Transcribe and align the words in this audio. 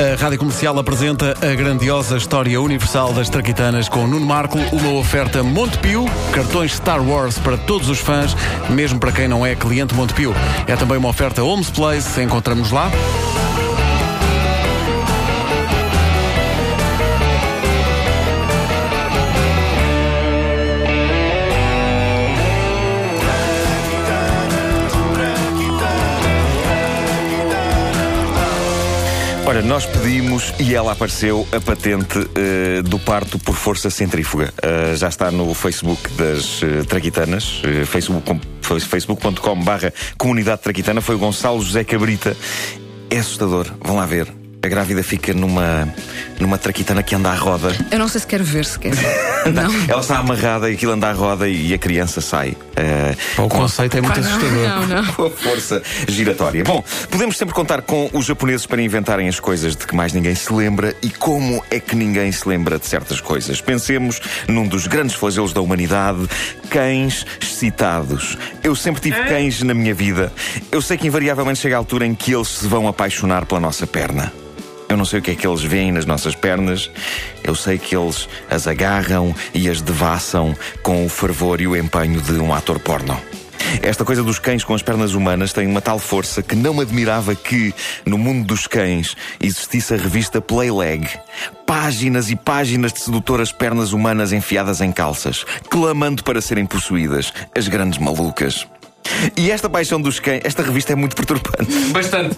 A 0.00 0.16
Rádio 0.18 0.38
Comercial 0.38 0.78
apresenta 0.78 1.36
a 1.42 1.54
grandiosa 1.54 2.16
história 2.16 2.58
universal 2.58 3.12
das 3.12 3.28
Traquitanas 3.28 3.86
com 3.86 4.06
Nuno 4.06 4.24
Marco, 4.24 4.56
uma 4.72 4.92
oferta 4.92 5.42
Montepio, 5.42 6.06
cartões 6.32 6.72
Star 6.72 7.06
Wars 7.06 7.38
para 7.38 7.58
todos 7.58 7.90
os 7.90 7.98
fãs, 7.98 8.34
mesmo 8.70 8.98
para 8.98 9.12
quem 9.12 9.28
não 9.28 9.44
é 9.44 9.54
cliente 9.54 9.94
Montepio. 9.94 10.34
É 10.66 10.74
também 10.74 10.96
uma 10.96 11.10
oferta 11.10 11.42
Homes 11.42 11.68
Place, 11.68 12.22
encontramos 12.22 12.70
lá. 12.70 12.90
Olha, 29.50 29.62
nós 29.62 29.84
pedimos 29.84 30.54
e 30.60 30.76
ela 30.76 30.92
apareceu 30.92 31.44
a 31.50 31.60
patente 31.60 32.20
uh, 32.20 32.84
do 32.84 33.00
parto 33.00 33.36
por 33.36 33.56
força 33.56 33.90
centrífuga. 33.90 34.54
Uh, 34.62 34.94
já 34.94 35.08
está 35.08 35.28
no 35.32 35.52
Facebook 35.54 36.08
das 36.12 36.62
uh, 36.62 36.84
Traquitanas, 36.86 37.60
uh, 37.64 37.84
facebook.com 37.84 38.38
facebook 38.78 39.20
barra 39.64 39.92
comunidade 40.16 40.62
traquitana. 40.62 41.00
Foi 41.00 41.16
o 41.16 41.18
Gonçalo 41.18 41.60
José 41.62 41.82
Cabrita. 41.82 42.36
É 43.10 43.18
assustador, 43.18 43.66
vão 43.82 43.96
lá 43.96 44.06
ver. 44.06 44.39
A 44.62 44.68
grávida 44.68 45.02
fica 45.02 45.32
numa, 45.32 45.88
numa 46.38 46.58
traquitana 46.58 47.02
que 47.02 47.14
anda 47.14 47.30
à 47.30 47.34
roda. 47.34 47.74
Eu 47.90 47.98
não 47.98 48.08
sei 48.08 48.20
se 48.20 48.26
quero 48.26 48.44
ver 48.44 48.66
sequer. 48.66 48.92
não. 49.54 49.72
Ela 49.88 50.00
está 50.02 50.18
amarrada 50.18 50.70
e 50.70 50.74
aquilo 50.74 50.92
anda 50.92 51.08
à 51.08 51.12
roda 51.12 51.48
e 51.48 51.72
a 51.72 51.78
criança 51.78 52.20
sai. 52.20 52.50
Uh, 52.50 53.42
o 53.42 53.48
conceito 53.48 53.96
é 53.96 54.02
muito 54.02 54.20
Pá, 54.20 54.20
não, 54.20 54.36
assustador. 54.36 54.86
não, 54.86 54.86
não. 54.86 55.06
com 55.14 55.24
a 55.24 55.30
força 55.30 55.82
giratória. 56.06 56.62
Bom, 56.62 56.84
podemos 57.10 57.38
sempre 57.38 57.54
contar 57.54 57.80
com 57.80 58.10
os 58.12 58.26
japoneses 58.26 58.66
para 58.66 58.82
inventarem 58.82 59.28
as 59.28 59.40
coisas 59.40 59.74
de 59.74 59.86
que 59.86 59.94
mais 59.94 60.12
ninguém 60.12 60.34
se 60.34 60.52
lembra 60.52 60.94
e 61.00 61.08
como 61.08 61.64
é 61.70 61.80
que 61.80 61.96
ninguém 61.96 62.30
se 62.30 62.46
lembra 62.46 62.78
de 62.78 62.86
certas 62.86 63.18
coisas. 63.18 63.62
Pensemos 63.62 64.20
num 64.46 64.68
dos 64.68 64.86
grandes 64.86 65.16
flagelos 65.16 65.54
da 65.54 65.62
humanidade: 65.62 66.28
cães 66.68 67.24
excitados. 67.40 68.36
Eu 68.62 68.76
sempre 68.76 69.00
tive 69.00 69.24
cães 69.24 69.62
na 69.62 69.72
minha 69.72 69.94
vida. 69.94 70.30
Eu 70.70 70.82
sei 70.82 70.98
que 70.98 71.06
invariavelmente 71.06 71.60
chega 71.60 71.76
a 71.76 71.78
altura 71.78 72.04
em 72.04 72.14
que 72.14 72.34
eles 72.34 72.48
se 72.48 72.66
vão 72.66 72.86
apaixonar 72.86 73.46
pela 73.46 73.58
nossa 73.58 73.86
perna. 73.86 74.30
Eu 74.90 74.96
não 74.96 75.04
sei 75.04 75.20
o 75.20 75.22
que 75.22 75.30
é 75.30 75.34
que 75.36 75.46
eles 75.46 75.62
veem 75.62 75.92
nas 75.92 76.04
nossas 76.04 76.34
pernas. 76.34 76.90
Eu 77.44 77.54
sei 77.54 77.78
que 77.78 77.96
eles 77.96 78.28
as 78.50 78.66
agarram 78.66 79.32
e 79.54 79.68
as 79.70 79.80
devassam 79.80 80.54
com 80.82 81.06
o 81.06 81.08
fervor 81.08 81.60
e 81.60 81.68
o 81.68 81.76
empenho 81.76 82.20
de 82.20 82.32
um 82.32 82.52
ator 82.52 82.80
porno. 82.80 83.16
Esta 83.82 84.04
coisa 84.04 84.24
dos 84.24 84.40
cães 84.40 84.64
com 84.64 84.74
as 84.74 84.82
pernas 84.82 85.14
humanas 85.14 85.52
tem 85.52 85.64
uma 85.64 85.80
tal 85.80 86.00
força 86.00 86.42
que 86.42 86.56
não 86.56 86.80
admirava 86.80 87.36
que, 87.36 87.72
no 88.04 88.18
mundo 88.18 88.44
dos 88.44 88.66
cães, 88.66 89.16
existisse 89.40 89.94
a 89.94 89.96
revista 89.96 90.40
Playleg. 90.40 91.08
Páginas 91.64 92.28
e 92.28 92.34
páginas 92.34 92.92
de 92.92 92.98
sedutoras 92.98 93.52
pernas 93.52 93.92
humanas 93.92 94.32
enfiadas 94.32 94.80
em 94.80 94.90
calças, 94.90 95.46
clamando 95.68 96.24
para 96.24 96.40
serem 96.40 96.66
possuídas. 96.66 97.32
As 97.56 97.68
grandes 97.68 98.00
malucas. 98.00 98.66
E 99.36 99.50
esta 99.50 99.68
paixão 99.68 100.00
dos 100.00 100.18
cães, 100.18 100.40
esta 100.44 100.62
revista 100.62 100.92
é 100.92 100.96
muito 100.96 101.16
perturbante. 101.16 101.72
Bastante. 101.92 102.36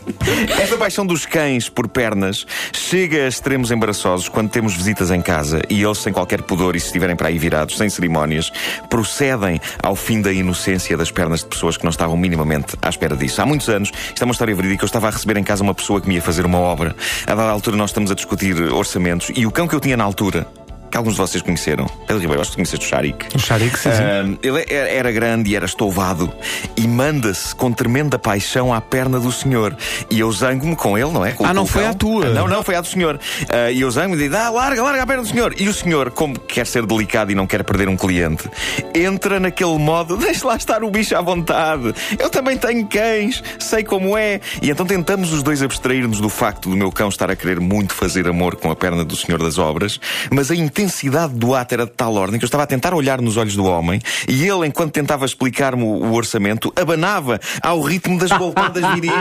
Esta 0.60 0.76
paixão 0.76 1.06
dos 1.06 1.26
cães 1.26 1.68
por 1.68 1.88
pernas 1.88 2.46
chega 2.72 3.24
a 3.24 3.28
extremos 3.28 3.70
embaraçosos 3.70 4.28
quando 4.28 4.50
temos 4.50 4.74
visitas 4.74 5.10
em 5.10 5.20
casa 5.20 5.62
e 5.68 5.82
eles, 5.82 5.98
sem 5.98 6.12
qualquer 6.12 6.42
pudor 6.42 6.74
e 6.76 6.80
se 6.80 6.86
estiverem 6.86 7.14
para 7.14 7.28
aí 7.28 7.38
virados, 7.38 7.76
sem 7.76 7.88
cerimónias, 7.88 8.50
procedem 8.88 9.60
ao 9.82 9.94
fim 9.94 10.20
da 10.20 10.32
inocência 10.32 10.96
das 10.96 11.10
pernas 11.10 11.40
de 11.40 11.46
pessoas 11.46 11.76
que 11.76 11.84
não 11.84 11.90
estavam 11.90 12.16
minimamente 12.16 12.76
à 12.80 12.88
espera 12.88 13.16
disso. 13.16 13.40
Há 13.40 13.46
muitos 13.46 13.68
anos, 13.68 13.90
isto 14.08 14.22
é 14.22 14.24
uma 14.24 14.32
história 14.32 14.54
verídica, 14.54 14.84
eu 14.84 14.86
estava 14.86 15.08
a 15.08 15.10
receber 15.10 15.36
em 15.36 15.44
casa 15.44 15.62
uma 15.62 15.74
pessoa 15.74 16.00
que 16.00 16.08
me 16.08 16.16
ia 16.16 16.22
fazer 16.22 16.44
uma 16.44 16.58
obra. 16.58 16.94
A 17.26 17.34
dada 17.34 17.50
altura, 17.50 17.76
nós 17.76 17.90
estamos 17.90 18.10
a 18.10 18.14
discutir 18.14 18.60
orçamentos 18.72 19.30
e 19.34 19.46
o 19.46 19.50
cão 19.50 19.68
que 19.68 19.74
eu 19.74 19.80
tinha 19.80 19.96
na 19.96 20.04
altura. 20.04 20.46
Que 20.92 20.98
alguns 20.98 21.14
de 21.14 21.20
vocês 21.22 21.42
conheceram. 21.42 21.86
Pedro 22.06 22.18
Ribeiro, 22.18 22.42
acho 22.42 22.50
que 22.50 22.56
conheceste 22.56 22.84
o 22.86 22.88
Sharik. 22.90 23.34
O 23.34 23.38
Sharik, 23.38 23.78
sim, 23.78 23.90
sim. 23.90 24.02
Ah, 24.02 24.38
ele 24.42 24.64
era, 24.68 24.88
era 24.90 25.10
grande 25.12 25.50
e 25.50 25.56
era 25.56 25.64
estouvado 25.64 26.30
e 26.76 26.86
manda-se 26.86 27.54
com 27.54 27.72
tremenda 27.72 28.18
paixão 28.18 28.74
à 28.74 28.78
perna 28.80 29.18
do 29.18 29.32
senhor. 29.32 29.74
E 30.10 30.20
eu 30.20 30.30
zango-me 30.30 30.76
com 30.76 30.98
ele, 30.98 31.10
não 31.10 31.24
é? 31.24 31.32
Com- 31.32 31.46
Ah, 31.46 31.54
não 31.54 31.64
foi 31.66 31.86
à 31.86 31.94
tua? 31.94 32.26
Não, 32.26 32.46
não, 32.46 32.62
foi 32.62 32.74
à 32.76 32.82
do 32.82 32.86
senhor. 32.86 33.18
Ah, 33.48 33.70
e 33.70 33.80
eu 33.80 33.90
zango-me 33.90 34.16
e 34.16 34.24
digo: 34.24 34.36
ah, 34.36 34.50
larga, 34.50 34.82
larga 34.82 35.02
a 35.02 35.06
perna 35.06 35.22
do 35.22 35.28
senhor. 35.30 35.54
E 35.58 35.66
o 35.66 35.72
senhor, 35.72 36.10
como 36.10 36.38
quer 36.38 36.66
ser 36.66 36.84
delicado 36.84 37.32
e 37.32 37.34
não 37.34 37.46
quer 37.46 37.64
perder 37.64 37.88
um 37.88 37.96
cliente, 37.96 38.48
entra 38.94 39.40
naquele 39.40 39.78
modo: 39.78 40.16
deixa 40.20 40.46
lá 40.46 40.56
estar 40.56 40.84
o 40.84 40.90
bicho 40.90 41.16
à 41.16 41.22
vontade. 41.22 41.94
Eu 42.18 42.28
também 42.28 42.58
tenho 42.58 42.86
cães, 42.86 43.42
sei 43.58 43.82
como 43.82 44.14
é. 44.16 44.40
E 44.60 44.68
então 44.70 44.84
tentamos 44.84 45.32
os 45.32 45.42
dois 45.42 45.62
abstrair-nos 45.62 46.20
do 46.20 46.28
facto 46.28 46.68
do 46.68 46.76
meu 46.76 46.92
cão 46.92 47.08
estar 47.08 47.30
a 47.30 47.36
querer 47.36 47.60
muito 47.60 47.94
fazer 47.94 48.28
amor 48.28 48.56
com 48.56 48.70
a 48.70 48.76
perna 48.76 49.04
do 49.04 49.16
senhor 49.16 49.42
das 49.42 49.56
obras, 49.56 49.98
mas 50.30 50.50
a 50.50 50.54
intensidade 50.82 51.34
do 51.34 51.54
ato 51.54 51.74
era 51.74 51.86
de 51.86 51.92
tal 51.92 52.14
ordem 52.14 52.38
que 52.38 52.44
eu 52.44 52.46
estava 52.46 52.64
a 52.64 52.66
tentar 52.66 52.92
olhar 52.92 53.20
nos 53.20 53.36
olhos 53.36 53.54
do 53.54 53.64
homem 53.64 54.00
e 54.28 54.46
ele, 54.46 54.66
enquanto 54.66 54.92
tentava 54.92 55.24
explicar-me 55.24 55.84
o, 55.84 56.12
orçamento, 56.12 56.72
abanava 56.74 57.40
ao 57.62 57.80
ritmo 57.80 58.18
das 58.18 58.30
voltadas 58.30 58.84
viris 58.94 59.12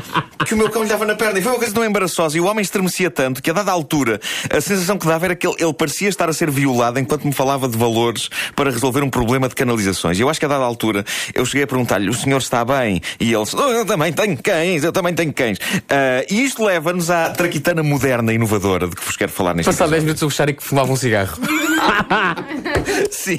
que 0.46 0.54
o 0.54 0.56
meu 0.56 0.70
cão 0.70 0.82
lhe 0.82 0.88
dava 0.88 1.04
na 1.04 1.14
perna. 1.14 1.38
E 1.38 1.42
foi 1.42 1.52
uma 1.52 1.58
coisa 1.58 1.74
tão 1.74 1.84
embaraçosa. 1.84 2.36
E 2.36 2.40
o 2.40 2.46
homem 2.46 2.62
estremecia 2.62 3.10
tanto 3.10 3.42
que, 3.42 3.50
a 3.50 3.52
dada 3.52 3.70
altura, 3.70 4.20
a 4.50 4.60
sensação 4.60 4.98
que 4.98 5.06
dava 5.06 5.26
era 5.26 5.36
que 5.36 5.46
ele, 5.46 5.56
ele 5.58 5.74
parecia 5.74 6.08
estar 6.08 6.28
a 6.28 6.32
ser 6.32 6.50
violado 6.50 6.98
enquanto 6.98 7.26
me 7.26 7.32
falava 7.32 7.68
de 7.68 7.76
valores 7.76 8.28
para 8.56 8.70
resolver 8.70 9.02
um 9.02 9.10
problema 9.10 9.48
de 9.48 9.54
canalizações. 9.54 10.18
E 10.18 10.22
eu 10.22 10.28
acho 10.28 10.40
que, 10.40 10.46
a 10.46 10.48
dada 10.48 10.64
altura, 10.64 11.04
eu 11.34 11.44
cheguei 11.44 11.64
a 11.64 11.66
perguntar-lhe: 11.66 12.08
o 12.08 12.14
senhor 12.14 12.38
está 12.38 12.64
bem? 12.64 13.00
E 13.18 13.32
ele 13.32 13.44
disse: 13.44 13.56
"Oh, 13.56 13.70
eu 13.70 13.84
também 13.84 14.12
tenho 14.12 14.36
cães, 14.36 14.84
eu 14.84 14.92
também 14.92 15.14
tenho 15.14 15.32
cães. 15.32 15.58
Ah, 15.88 16.24
e 16.30 16.42
isto 16.44 16.64
leva-nos 16.64 17.10
à 17.10 17.30
traquitana 17.30 17.82
moderna 17.82 18.32
e 18.32 18.36
inovadora 18.36 18.88
de 18.88 18.96
que 18.96 19.04
vos 19.04 19.16
quero 19.16 19.30
falar 19.30 19.54
neste 19.54 19.66
Passado 19.66 19.90
10 19.90 20.02
episódio. 20.02 20.04
minutos 20.04 20.22
o 20.22 20.30
Sharik 20.30 20.62
fumava 20.62 20.92
um 20.92 20.96
cigarro. 21.10 21.36
Sim. 23.10 23.38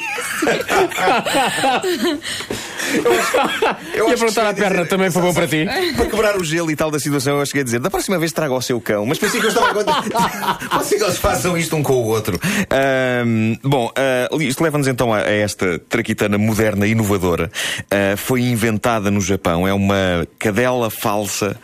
Ia 3.95 4.17
perguntar 4.17 4.49
à 4.49 4.53
perna, 4.53 4.85
também 4.85 5.09
foi 5.09 5.21
bom 5.21 5.33
para 5.33 5.47
ti? 5.47 5.65
Para 5.95 6.05
quebrar 6.07 6.37
o 6.37 6.43
gelo 6.43 6.69
e 6.69 6.75
tal 6.75 6.91
da 6.91 6.99
situação, 6.99 7.39
eu 7.39 7.45
cheguei 7.45 7.61
a 7.61 7.63
dizer: 7.63 7.79
da 7.79 7.89
próxima 7.89 8.19
vez 8.19 8.33
traga 8.33 8.53
o 8.53 8.61
seu 8.61 8.81
cão. 8.81 9.05
Mas 9.05 9.17
pensei 9.17 9.39
que 9.39 9.45
eu 9.45 9.51
estava 9.51 9.85
a 10.69 10.83
ser 10.83 10.97
que 10.97 11.03
eles 11.03 11.17
façam 11.17 11.57
isto 11.57 11.75
um 11.75 11.83
com 11.83 11.93
o 11.93 12.07
outro. 12.07 12.39
Ahm, 12.69 13.55
bom, 13.63 13.91
ah, 13.95 14.27
isto 14.39 14.63
leva-nos 14.63 14.87
então 14.87 15.13
a, 15.13 15.19
a 15.19 15.31
esta 15.31 15.79
traquitana 15.79 16.37
moderna 16.37 16.85
e 16.85 16.91
inovadora. 16.91 17.49
Ah, 17.89 18.17
foi 18.17 18.41
inventada 18.41 19.09
no 19.09 19.21
Japão. 19.21 19.67
É 19.67 19.73
uma 19.73 20.27
cadela 20.37 20.89
falsa 20.89 21.55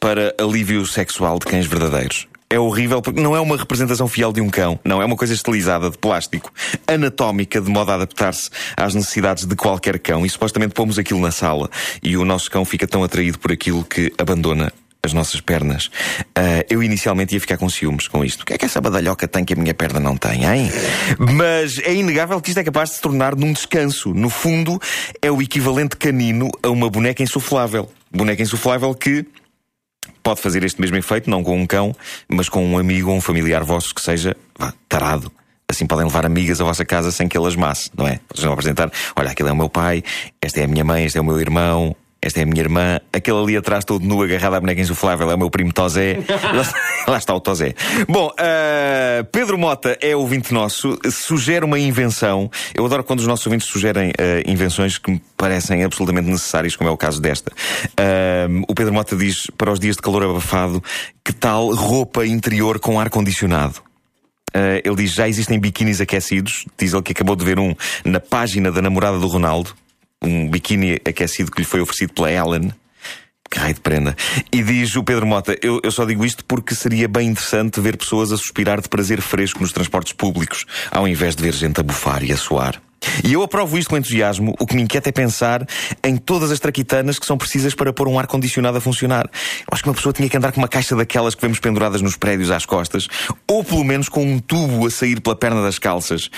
para 0.00 0.34
alívio 0.38 0.84
sexual 0.86 1.38
de 1.38 1.46
cães 1.46 1.66
verdadeiros. 1.66 2.31
É 2.52 2.58
horrível 2.58 3.00
porque 3.00 3.18
não 3.18 3.34
é 3.34 3.40
uma 3.40 3.56
representação 3.56 4.06
fiel 4.06 4.30
de 4.30 4.42
um 4.42 4.50
cão. 4.50 4.78
Não, 4.84 5.00
é 5.00 5.06
uma 5.06 5.16
coisa 5.16 5.32
estilizada 5.32 5.88
de 5.88 5.96
plástico, 5.96 6.52
anatómica, 6.86 7.58
de 7.58 7.70
modo 7.70 7.90
a 7.90 7.94
adaptar-se 7.94 8.50
às 8.76 8.94
necessidades 8.94 9.46
de 9.46 9.56
qualquer 9.56 9.98
cão. 9.98 10.26
E 10.26 10.28
supostamente 10.28 10.74
pomos 10.74 10.98
aquilo 10.98 11.18
na 11.18 11.30
sala 11.30 11.70
e 12.02 12.14
o 12.14 12.26
nosso 12.26 12.50
cão 12.50 12.62
fica 12.66 12.86
tão 12.86 13.02
atraído 13.02 13.38
por 13.38 13.50
aquilo 13.52 13.82
que 13.82 14.12
abandona 14.18 14.70
as 15.02 15.14
nossas 15.14 15.40
pernas. 15.40 15.90
Ah, 16.34 16.62
eu 16.68 16.82
inicialmente 16.82 17.34
ia 17.34 17.40
ficar 17.40 17.56
com 17.56 17.70
ciúmes 17.70 18.06
com 18.06 18.22
isto. 18.22 18.42
O 18.42 18.44
que 18.44 18.52
é 18.52 18.58
que 18.58 18.66
essa 18.66 18.82
badalhoca 18.82 19.26
tem 19.26 19.46
que 19.46 19.54
a 19.54 19.56
minha 19.56 19.72
perna 19.72 19.98
não 19.98 20.14
tem, 20.14 20.44
hein? 20.44 20.70
Mas 21.18 21.78
é 21.78 21.94
inegável 21.94 22.38
que 22.38 22.50
isto 22.50 22.58
é 22.58 22.64
capaz 22.64 22.90
de 22.90 22.96
se 22.96 23.00
tornar 23.00 23.34
num 23.34 23.54
descanso. 23.54 24.12
No 24.12 24.28
fundo, 24.28 24.78
é 25.22 25.30
o 25.30 25.40
equivalente 25.40 25.96
canino 25.96 26.50
a 26.62 26.68
uma 26.68 26.90
boneca 26.90 27.22
insuflável. 27.22 27.90
Boneca 28.10 28.42
insuflável 28.42 28.94
que 28.94 29.24
pode 30.22 30.40
fazer 30.40 30.64
este 30.64 30.80
mesmo 30.80 30.96
efeito, 30.96 31.28
não 31.28 31.42
com 31.42 31.56
um 31.60 31.66
cão, 31.66 31.94
mas 32.28 32.48
com 32.48 32.64
um 32.64 32.78
amigo 32.78 33.10
ou 33.10 33.16
um 33.16 33.20
familiar 33.20 33.64
vosso 33.64 33.94
que 33.94 34.00
seja 34.00 34.36
vá, 34.58 34.72
tarado. 34.88 35.30
Assim 35.68 35.86
podem 35.86 36.04
levar 36.04 36.26
amigas 36.26 36.60
à 36.60 36.64
vossa 36.64 36.84
casa 36.84 37.10
sem 37.10 37.26
que 37.26 37.36
elas 37.36 37.56
masse, 37.56 37.90
não 37.96 38.06
é? 38.06 38.20
Vocês 38.28 38.44
vão 38.44 38.52
apresentar: 38.52 38.90
olha, 39.16 39.30
aquele 39.30 39.48
é 39.48 39.52
o 39.52 39.56
meu 39.56 39.70
pai, 39.70 40.02
esta 40.40 40.60
é 40.60 40.64
a 40.64 40.68
minha 40.68 40.84
mãe, 40.84 41.04
este 41.04 41.16
é 41.16 41.20
o 41.20 41.24
meu 41.24 41.40
irmão, 41.40 41.96
esta 42.22 42.38
é 42.38 42.44
a 42.44 42.46
minha 42.46 42.62
irmã, 42.62 43.00
aquele 43.12 43.36
ali 43.36 43.56
atrás 43.56 43.84
todo 43.84 44.04
nu 44.06 44.22
agarrado 44.22 44.54
à 44.54 44.60
boneca 44.60 44.80
insuflável 44.80 45.28
é 45.28 45.34
o 45.34 45.38
meu 45.38 45.50
primo 45.50 45.72
Tosé. 45.72 46.18
lá, 47.08 47.18
está 47.18 47.34
o 47.34 47.40
Tosé. 47.40 47.74
Bom, 48.08 48.30
ah, 48.38 49.26
Pedro 49.32 49.58
Mota 49.58 49.98
é 50.00 50.14
ouvinte 50.14 50.54
nosso, 50.54 50.96
sugere 51.10 51.64
uma 51.64 51.80
invenção. 51.80 52.48
Eu 52.72 52.86
adoro 52.86 53.02
quando 53.02 53.18
os 53.18 53.26
nossos 53.26 53.44
ouvintes 53.46 53.66
sugerem 53.66 54.12
ah, 54.16 54.48
invenções 54.48 54.98
que 54.98 55.10
me 55.10 55.22
parecem 55.36 55.82
absolutamente 55.82 56.30
necessárias, 56.30 56.76
como 56.76 56.88
é 56.88 56.92
o 56.92 56.96
caso 56.96 57.20
desta. 57.20 57.50
Ah, 57.96 58.46
o 58.68 58.74
Pedro 58.74 58.94
Mota 58.94 59.16
diz 59.16 59.48
para 59.58 59.72
os 59.72 59.80
dias 59.80 59.96
de 59.96 60.02
calor 60.02 60.22
abafado: 60.22 60.80
que 61.24 61.32
tal 61.32 61.74
roupa 61.74 62.24
interior 62.24 62.78
com 62.78 63.00
ar-condicionado? 63.00 63.82
Uh, 64.54 64.84
ele 64.84 64.96
diz: 64.96 65.12
já 65.12 65.26
existem 65.26 65.58
biquínis 65.58 66.00
aquecidos. 66.00 66.66
Diz 66.78 66.92
ele 66.92 67.02
que 67.02 67.12
acabou 67.12 67.34
de 67.34 67.44
ver 67.44 67.58
um 67.58 67.74
na 68.04 68.20
página 68.20 68.70
da 68.70 68.82
namorada 68.82 69.18
do 69.18 69.26
Ronaldo. 69.26 69.74
Um 70.22 70.48
biquíni 70.48 71.00
aquecido 71.06 71.50
que 71.50 71.60
lhe 71.60 71.66
foi 71.66 71.80
oferecido 71.80 72.12
pela 72.12 72.30
Ellen. 72.30 72.72
Que 73.50 73.58
raio 73.58 73.74
de 73.74 73.80
prenda. 73.80 74.16
E 74.50 74.62
diz 74.62 74.96
o 74.96 75.04
Pedro 75.04 75.26
Mota: 75.26 75.56
eu, 75.62 75.80
eu 75.82 75.90
só 75.90 76.06
digo 76.06 76.24
isto 76.24 76.44
porque 76.44 76.74
seria 76.74 77.06
bem 77.06 77.28
interessante 77.28 77.80
ver 77.80 77.98
pessoas 77.98 78.32
a 78.32 78.36
suspirar 78.38 78.80
de 78.80 78.88
prazer 78.88 79.20
fresco 79.20 79.60
nos 79.60 79.72
transportes 79.72 80.14
públicos, 80.14 80.64
ao 80.90 81.06
invés 81.06 81.36
de 81.36 81.42
ver 81.42 81.52
gente 81.52 81.78
a 81.78 81.82
bufar 81.82 82.24
e 82.24 82.32
a 82.32 82.36
suar. 82.36 82.80
E 83.24 83.32
eu 83.32 83.42
aprovo 83.42 83.76
isto 83.76 83.90
com 83.90 83.96
entusiasmo. 83.96 84.54
O 84.58 84.66
que 84.66 84.74
me 84.74 84.82
inquieta 84.82 85.08
é 85.08 85.12
pensar 85.12 85.66
em 86.02 86.16
todas 86.16 86.50
as 86.50 86.60
traquitanas 86.60 87.18
que 87.18 87.26
são 87.26 87.36
precisas 87.36 87.74
para 87.74 87.92
pôr 87.92 88.08
um 88.08 88.18
ar-condicionado 88.18 88.78
a 88.78 88.80
funcionar. 88.80 89.28
Eu 89.32 89.66
acho 89.72 89.82
que 89.82 89.88
uma 89.88 89.94
pessoa 89.94 90.12
tinha 90.12 90.28
que 90.28 90.36
andar 90.36 90.52
com 90.52 90.60
uma 90.60 90.68
caixa 90.68 90.96
daquelas 90.96 91.34
que 91.34 91.42
vemos 91.42 91.58
penduradas 91.58 92.00
nos 92.00 92.16
prédios 92.16 92.50
às 92.50 92.64
costas, 92.64 93.08
ou 93.46 93.64
pelo 93.64 93.84
menos 93.84 94.08
com 94.08 94.24
um 94.24 94.38
tubo 94.38 94.86
a 94.86 94.90
sair 94.90 95.20
pela 95.20 95.36
perna 95.36 95.62
das 95.62 95.78
calças. 95.78 96.30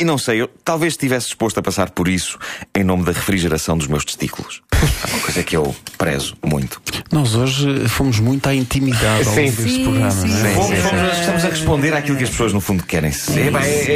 E 0.00 0.04
não 0.04 0.18
sei, 0.18 0.42
eu 0.42 0.50
talvez 0.64 0.94
estivesse 0.94 1.26
disposto 1.26 1.58
a 1.58 1.62
passar 1.62 1.88
por 1.90 2.08
isso 2.08 2.36
em 2.74 2.82
nome 2.82 3.04
da 3.04 3.12
refrigeração 3.12 3.78
dos 3.78 3.86
meus 3.86 4.04
testículos. 4.04 4.60
É 4.84 5.10
uma 5.14 5.20
coisa 5.20 5.42
que 5.42 5.56
eu 5.56 5.74
prezo 5.96 6.34
muito. 6.44 6.80
Nós 7.12 7.34
hoje 7.34 7.88
fomos 7.88 8.18
muito 8.20 8.46
à 8.48 8.54
intimidade 8.54 9.26
ao 9.28 9.34
Sim. 9.34 9.46
longo 9.46 9.52
deste 9.62 9.70
Sim, 9.76 9.82
programa, 9.84 10.10
sim. 10.10 10.28
não 10.28 10.46
é? 10.46 10.54
Fomos, 10.54 10.78
fomos, 10.78 11.18
estamos 11.20 11.44
a 11.44 11.48
responder 11.48 11.94
àquilo 11.94 12.18
que 12.18 12.24
as 12.24 12.30
pessoas 12.30 12.52
no 12.52 12.60
fundo 12.60 12.82
querem 12.82 13.10
ser. 13.12 13.54
É- 13.54 13.58
é- 13.58 13.90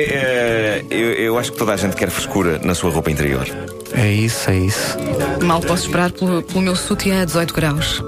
é- 0.81 0.85
eu, 0.91 1.13
eu 1.15 1.39
acho 1.39 1.53
que 1.53 1.59
toda 1.59 1.73
a 1.75 1.77
gente 1.77 1.95
quer 1.97 2.09
frescura 2.11 2.59
na 2.63 2.75
sua 2.75 2.91
roupa 2.91 3.11
interior. 3.11 3.47
É 3.93 4.11
isso, 4.11 4.49
é 4.51 4.57
isso. 4.59 4.97
Mal 5.45 5.61
posso 5.61 5.87
esperar 5.87 6.11
pelo, 6.13 6.43
pelo 6.43 6.63
meu 6.63 6.77
sutiã 6.77 7.23
a 7.23 7.25
18 7.25 7.53
graus. 7.55 8.03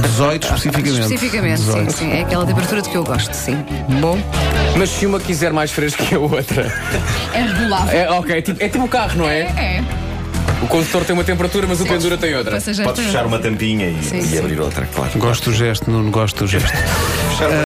18 0.00 0.44
especificamente. 0.44 1.00
Especificamente, 1.00 1.60
sim, 1.60 1.66
18. 1.66 1.92
sim. 1.92 2.10
É 2.12 2.20
aquela 2.22 2.46
temperatura 2.46 2.82
de 2.82 2.88
que 2.88 2.96
eu 2.96 3.04
gosto, 3.04 3.32
sim. 3.34 3.56
Bom, 4.00 4.18
Mas 4.76 4.90
se 4.90 5.06
uma 5.06 5.18
quiser 5.18 5.52
mais 5.52 5.70
fresca 5.70 6.04
que 6.04 6.14
a 6.14 6.18
outra. 6.18 6.72
É 7.34 7.42
regulável. 7.42 7.98
É, 7.98 8.10
ok, 8.10 8.36
é 8.38 8.42
tipo, 8.42 8.62
é 8.62 8.68
tipo 8.68 8.84
o 8.84 8.88
carro, 8.88 9.18
não 9.18 9.28
é? 9.28 9.40
É. 9.40 9.84
O 10.62 10.66
condutor 10.66 11.04
tem 11.04 11.14
uma 11.14 11.22
temperatura, 11.22 11.66
mas 11.68 11.80
o 11.80 11.86
pendura 11.86 12.18
tem 12.18 12.34
outra. 12.34 12.60
Tem 12.60 12.74
fechar 12.74 13.24
uma 13.26 13.38
tampinha 13.38 13.88
e, 13.90 14.02
Sim, 14.02 14.18
e 14.18 14.22
sim. 14.22 14.38
abrir 14.38 14.58
outra, 14.60 14.86
claro. 14.92 15.10
gosto 15.16 15.50
do 15.50 15.56
gesto, 15.56 15.88
Nuno, 15.88 16.10
gosto 16.10 16.44
do 16.44 16.48
gesto. 16.48 16.68
Fechar 17.30 17.48
uma 17.48 17.56